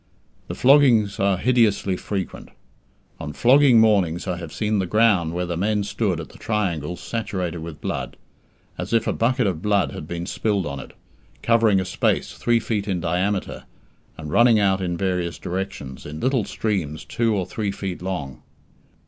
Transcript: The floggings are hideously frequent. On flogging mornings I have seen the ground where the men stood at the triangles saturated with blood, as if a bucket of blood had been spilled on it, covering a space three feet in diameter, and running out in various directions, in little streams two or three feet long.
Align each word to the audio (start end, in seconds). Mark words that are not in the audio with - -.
The 0.47 0.55
floggings 0.55 1.19
are 1.19 1.37
hideously 1.37 1.95
frequent. 1.95 2.49
On 3.19 3.33
flogging 3.33 3.79
mornings 3.79 4.25
I 4.25 4.37
have 4.37 4.51
seen 4.51 4.79
the 4.79 4.87
ground 4.87 5.31
where 5.31 5.45
the 5.45 5.55
men 5.55 5.83
stood 5.83 6.19
at 6.19 6.29
the 6.29 6.39
triangles 6.39 6.99
saturated 6.99 7.59
with 7.59 7.81
blood, 7.81 8.17
as 8.79 8.93
if 8.93 9.05
a 9.05 9.13
bucket 9.13 9.45
of 9.45 9.61
blood 9.61 9.91
had 9.91 10.07
been 10.07 10.25
spilled 10.25 10.65
on 10.65 10.79
it, 10.79 10.93
covering 11.43 11.79
a 11.79 11.85
space 11.85 12.33
three 12.33 12.59
feet 12.59 12.87
in 12.87 12.99
diameter, 12.99 13.65
and 14.17 14.31
running 14.31 14.57
out 14.59 14.81
in 14.81 14.97
various 14.97 15.37
directions, 15.37 16.03
in 16.07 16.19
little 16.19 16.45
streams 16.45 17.05
two 17.05 17.35
or 17.35 17.45
three 17.45 17.69
feet 17.69 18.01
long. 18.01 18.41